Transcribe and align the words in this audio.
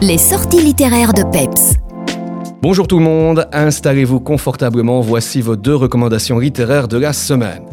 Les 0.00 0.16
sorties 0.16 0.62
littéraires 0.62 1.12
de 1.12 1.24
Peps. 1.24 1.74
Bonjour 2.62 2.86
tout 2.86 2.98
le 2.98 3.04
monde, 3.04 3.48
installez-vous 3.52 4.20
confortablement, 4.20 5.00
voici 5.00 5.40
vos 5.40 5.56
deux 5.56 5.74
recommandations 5.74 6.38
littéraires 6.38 6.86
de 6.86 6.98
la 6.98 7.12
semaine. 7.12 7.64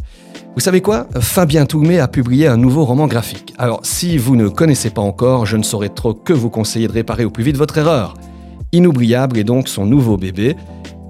Vous 0.55 0.59
savez 0.59 0.81
quoi? 0.81 1.05
Fabien 1.19 1.67
Toulmé 1.67 1.99
a 1.99 2.07
publié 2.07 2.47
un 2.47 2.57
nouveau 2.57 2.83
roman 2.83 3.05
graphique. 3.05 3.53
Alors 3.59 3.81
si 3.83 4.17
vous 4.17 4.35
ne 4.35 4.47
connaissez 4.47 4.89
pas 4.89 5.03
encore, 5.03 5.45
je 5.45 5.55
ne 5.55 5.61
saurais 5.61 5.89
trop 5.89 6.15
que 6.15 6.33
vous 6.33 6.49
conseiller 6.49 6.87
de 6.87 6.93
réparer 6.93 7.25
au 7.25 7.29
plus 7.29 7.43
vite 7.43 7.57
votre 7.57 7.77
erreur. 7.77 8.15
Inoubliable 8.71 9.37
est 9.37 9.43
donc 9.43 9.67
son 9.67 9.85
nouveau 9.85 10.17
bébé. 10.17 10.55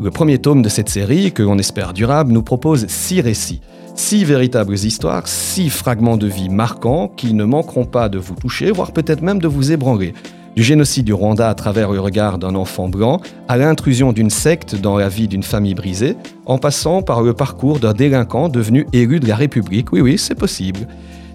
Le 0.02 0.12
premier 0.12 0.40
tome 0.40 0.62
de 0.64 0.70
cette 0.70 0.90
série, 0.90 1.32
que 1.32 1.44
l'on 1.44 1.58
espère 1.58 1.94
durable, 1.94 2.34
nous 2.34 2.44
propose 2.44 2.88
six 2.88 3.22
récits. 3.22 3.62
Six 3.96 4.26
véritables 4.26 4.76
histoires, 4.76 5.30
six 5.30 5.70
fragments 5.70 6.18
de 6.18 6.28
vie 6.28 6.50
marquants 6.50 7.08
qui 7.08 7.34
ne 7.34 7.46
manqueront 7.46 7.86
pas 7.86 8.10
de 8.10 8.18
vous 8.18 8.36
toucher, 8.36 8.72
voire 8.72 8.92
peut-être 8.92 9.22
même 9.22 9.40
de 9.40 9.48
vous 9.48 9.72
ébranler. 9.72 10.14
Du 10.56 10.64
génocide 10.64 11.06
du 11.06 11.14
Rwanda 11.14 11.50
à 11.50 11.54
travers 11.54 11.92
le 11.92 12.00
regard 12.00 12.38
d'un 12.38 12.56
enfant 12.56 12.88
blanc, 12.88 13.20
à 13.50 13.58
l'intrusion 13.58 14.14
d'une 14.14 14.30
secte 14.30 14.76
dans 14.76 14.96
la 14.96 15.10
vie 15.10 15.28
d'une 15.28 15.44
famille 15.44 15.76
brisée, 15.76 16.16
en 16.46 16.58
passant 16.58 17.02
par 17.02 17.22
le 17.22 17.34
parcours 17.34 17.80
d'un 17.80 17.92
délinquant 17.92 18.48
devenu 18.48 18.88
élu 18.94 19.20
de 19.20 19.28
la 19.28 19.36
République. 19.36 19.92
Oui, 19.92 20.00
oui, 20.00 20.18
c'est 20.18 20.36
possible. 20.36 20.88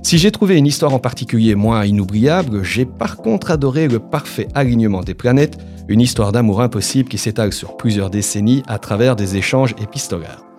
Si 0.03 0.17
j'ai 0.17 0.31
trouvé 0.31 0.57
une 0.57 0.67
histoire 0.67 0.95
en 0.95 0.99
particulier 0.99 1.55
moins 1.55 1.85
inoubliable, 1.85 2.63
j'ai 2.65 2.87
par 2.87 3.19
contre 3.19 3.51
adoré 3.51 3.89
le 3.89 3.99
parfait 3.99 4.49
alignement 4.55 5.03
des 5.03 5.13
planètes, 5.13 5.59
une 5.89 6.01
histoire 6.01 6.33
d'amour 6.33 6.63
impossible 6.63 7.11
qui 7.11 7.19
s'étale 7.19 7.53
sur 7.53 7.77
plusieurs 7.77 8.09
décennies 8.09 8.63
à 8.67 8.79
travers 8.79 9.17
des 9.17 9.37
échanges 9.37 9.75
épistolaires. 9.83 10.50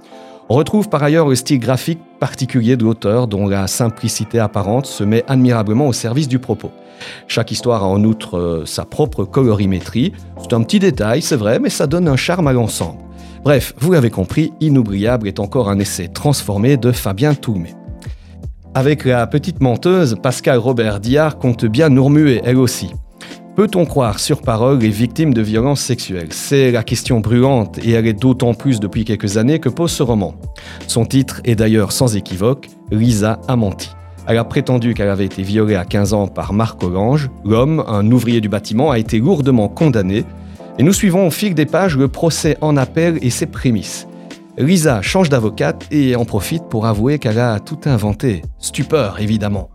On 0.52 0.56
retrouve 0.56 0.90
par 0.90 1.02
ailleurs 1.02 1.30
le 1.30 1.36
style 1.36 1.60
graphique 1.60 2.02
particulier 2.20 2.76
de 2.76 2.84
l'auteur 2.84 3.28
dont 3.30 3.48
la 3.48 3.68
simplicité 3.68 4.38
apparente 4.38 4.86
se 4.86 5.06
met 5.06 5.24
admirablement 5.30 5.88
au 5.88 5.94
service 5.94 6.28
du 6.28 6.40
propos. 6.40 6.72
Chaque 7.30 7.52
histoire 7.52 7.86
a 7.86 7.88
en 7.88 8.04
outre 8.04 8.38
euh, 8.38 8.66
sa 8.66 8.84
propre 8.84 9.24
colorimétrie. 9.24 10.12
C'est 10.42 10.52
un 10.52 10.62
petit 10.64 10.80
détail, 10.80 11.22
c'est 11.22 11.38
vrai, 11.38 11.60
mais 11.60 11.70
ça 11.70 11.88
donne 11.88 12.10
un 12.10 12.18
charme 12.18 12.48
à 12.48 12.52
l'ensemble. 12.52 13.00
Bref, 13.46 13.74
vous 13.80 13.94
l'avez 13.94 14.10
compris, 14.10 14.52
Inoubliable 14.60 15.30
est 15.30 15.40
encore 15.40 15.70
un 15.70 15.80
essai 15.80 16.10
transformé 16.10 16.76
de 16.76 16.92
Fabien 16.92 17.34
Toulmé. 17.34 17.74
Avec 18.74 19.06
la 19.06 19.28
petite 19.28 19.62
menteuse, 19.62 20.18
Pascal 20.22 20.58
Robert 20.58 21.00
Diard 21.00 21.38
compte 21.38 21.64
bien 21.64 21.88
nous 21.88 22.04
remuer, 22.04 22.42
elle 22.44 22.58
aussi. 22.58 22.92
Peut-on 23.62 23.86
croire 23.86 24.18
sur 24.18 24.42
parole 24.42 24.80
les 24.80 24.90
victimes 24.90 25.36
de 25.36 25.42
violences 25.44 25.82
sexuelles? 25.82 26.30
C'est 26.32 26.72
la 26.72 26.82
question 26.82 27.20
brûlante 27.20 27.78
et 27.86 27.92
elle 27.92 28.08
est 28.08 28.20
d'autant 28.20 28.56
plus 28.56 28.80
depuis 28.80 29.06
quelques 29.06 29.38
années 29.38 29.60
que 29.60 29.70
pose 29.70 29.92
ce 29.92 30.02
roman. 30.02 30.34
Son 30.88 31.06
titre 31.06 31.42
est 31.44 31.54
d'ailleurs 31.54 31.92
sans 31.92 32.16
équivoque, 32.16 32.70
Lisa 32.90 33.40
a 33.48 33.56
menti. 33.56 33.92
Elle 34.26 34.40
a 34.40 34.46
prétendu 34.46 34.96
qu'elle 34.96 35.10
avait 35.10 35.28
été 35.28 35.44
violée 35.44 35.76
à 35.76 35.86
15 35.86 36.14
ans 36.16 36.28
par 36.28 36.54
Marc 36.54 36.82
Orange. 36.82 37.30
L'homme, 37.46 37.84
un 37.88 38.12
ouvrier 38.12 38.42
du 38.42 38.50
bâtiment, 38.50 38.90
a 38.90 38.98
été 38.98 39.20
lourdement 39.20 39.70
condamné. 39.70 40.26
Et 40.80 40.84
nous 40.84 40.92
suivons 40.92 41.28
au 41.28 41.32
fil 41.32 41.54
des 41.54 41.68
pages 41.68 41.96
le 41.96 42.08
procès 42.08 42.58
en 42.62 42.78
appel 42.78 43.20
et 43.22 43.30
ses 43.30 43.46
prémices. 43.46 44.08
Lisa 44.58 45.04
change 45.04 45.30
d'avocate 45.30 45.86
et 45.92 46.16
en 46.16 46.26
profite 46.26 46.64
pour 46.68 46.88
avouer 46.88 47.20
qu'elle 47.20 47.38
a 47.38 47.60
tout 47.60 47.82
inventé. 47.86 48.42
Stupeur, 48.58 49.20
évidemment. 49.20 49.70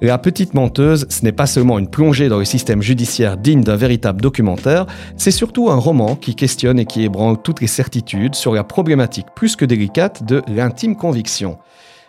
La 0.00 0.16
petite 0.16 0.54
menteuse, 0.54 1.06
ce 1.08 1.24
n'est 1.24 1.32
pas 1.32 1.46
seulement 1.46 1.76
une 1.76 1.88
plongée 1.88 2.28
dans 2.28 2.38
le 2.38 2.44
système 2.44 2.82
judiciaire 2.82 3.36
digne 3.36 3.62
d'un 3.62 3.74
véritable 3.74 4.20
documentaire, 4.20 4.86
c'est 5.16 5.32
surtout 5.32 5.70
un 5.70 5.76
roman 5.76 6.14
qui 6.14 6.36
questionne 6.36 6.78
et 6.78 6.86
qui 6.86 7.02
ébranle 7.02 7.42
toutes 7.42 7.60
les 7.60 7.66
certitudes 7.66 8.36
sur 8.36 8.54
la 8.54 8.62
problématique 8.62 9.26
plus 9.34 9.56
que 9.56 9.64
délicate 9.64 10.22
de 10.22 10.42
l'intime 10.46 10.94
conviction. 10.94 11.58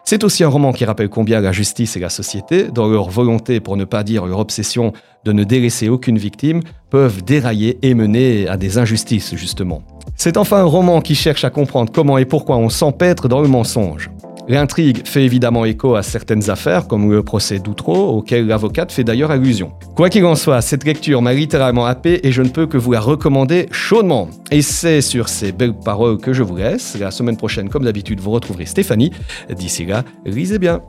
C'est 0.04 0.24
aussi 0.24 0.44
un 0.44 0.50
roman 0.50 0.72
qui 0.72 0.86
rappelle 0.86 1.10
combien 1.10 1.42
la 1.42 1.52
justice 1.52 1.98
et 1.98 2.00
la 2.00 2.10
société, 2.10 2.66
dans 2.66 2.88
leur 2.88 3.10
volonté, 3.10 3.60
pour 3.60 3.76
ne 3.76 3.86
pas 3.86 4.04
dire 4.04 4.28
leur 4.28 4.40
obsession, 4.40 4.94
de 5.26 5.32
ne 5.32 5.44
délaisser 5.44 5.90
aucune 5.90 6.20
victime, 6.20 6.62
peuvent 6.92 7.24
dérailler 7.24 7.80
et 7.82 7.96
mener 7.96 8.48
à 8.48 8.58
des 8.58 8.78
injustices, 8.78 9.36
justement. 9.36 9.82
C'est 10.16 10.38
enfin 10.38 10.58
un 10.58 10.64
roman 10.64 11.02
qui 11.02 11.16
cherche 11.16 11.44
à 11.44 11.50
comprendre 11.50 11.92
comment 11.92 12.20
et 12.20 12.26
pourquoi 12.26 12.58
on 12.58 12.70
s'empêtre 12.70 13.28
dans 13.28 13.42
le 13.42 13.48
mensonge. 13.48 14.12
L'intrigue 14.50 15.06
fait 15.06 15.24
évidemment 15.24 15.64
écho 15.64 15.94
à 15.94 16.02
certaines 16.02 16.50
affaires, 16.50 16.88
comme 16.88 17.12
le 17.12 17.22
procès 17.22 17.60
d'Outreau, 17.60 18.18
auquel 18.18 18.48
l'avocate 18.48 18.92
fait 18.92 19.04
d'ailleurs 19.04 19.30
allusion. 19.30 19.72
Quoi 19.96 20.10
qu'il 20.10 20.26
en 20.26 20.34
soit, 20.34 20.60
cette 20.62 20.86
lecture 20.86 21.22
m'a 21.22 21.34
littéralement 21.34 21.86
happé 21.86 22.20
et 22.24 22.32
je 22.32 22.42
ne 22.42 22.50
peux 22.50 22.66
que 22.66 22.76
vous 22.76 22.94
la 22.94 23.00
recommander 23.00 23.68
chaudement. 23.72 24.28
Et 24.50 24.64
c'est 24.64 25.02
sur 25.02 25.30
ces 25.30 25.52
belles 25.52 25.78
paroles 25.78 26.18
que 26.18 26.34
je 26.34 26.42
vous 26.42 26.58
laisse. 26.58 26.98
La 27.00 27.12
semaine 27.12 27.38
prochaine, 27.38 27.70
comme 27.70 27.84
d'habitude, 27.84 28.22
vous 28.22 28.32
retrouverez 28.32 28.66
Stéphanie. 28.66 29.12
D'ici 29.56 29.86
là, 29.86 30.04
lisez 30.26 30.58
bien. 30.58 30.82